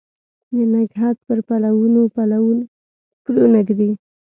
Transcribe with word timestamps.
د 0.53 0.55
نګهت 0.73 1.17
پر 1.27 1.39
پلونو 1.47 2.01
پلونه 3.25 3.59
ږدي 3.67 3.91